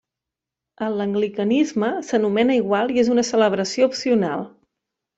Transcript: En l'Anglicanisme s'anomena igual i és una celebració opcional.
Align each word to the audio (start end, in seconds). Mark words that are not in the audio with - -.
En 0.85 0.95
l'Anglicanisme 1.01 1.91
s'anomena 2.09 2.57
igual 2.63 2.97
i 2.97 3.01
és 3.05 3.15
una 3.19 3.29
celebració 3.31 3.93
opcional. 3.95 4.47